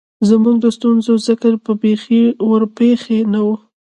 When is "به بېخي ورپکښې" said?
1.63-3.19